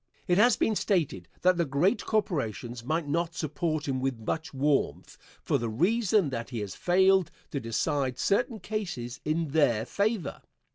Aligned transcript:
It 0.27 0.39
has 0.39 0.57
been 0.57 0.75
stated 0.75 1.27
that 1.43 1.57
the 1.57 1.63
great 1.63 2.07
corporations 2.07 2.83
might 2.83 3.07
not 3.07 3.35
support 3.35 3.87
him 3.87 3.99
with 3.99 4.17
much 4.17 4.51
warmth 4.51 5.15
for 5.43 5.59
the 5.59 5.69
reason 5.69 6.31
that 6.31 6.49
he 6.49 6.59
has 6.61 6.73
failed 6.73 7.29
to 7.51 7.59
decide 7.59 8.17
certain 8.17 8.59
cases 8.59 9.19
in 9.25 9.49
their 9.49 9.85
favor. 9.85 10.41